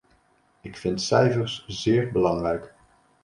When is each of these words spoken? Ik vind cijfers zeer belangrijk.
Ik 0.61 0.77
vind 0.77 1.01
cijfers 1.01 1.65
zeer 1.67 2.11
belangrijk. 2.11 2.73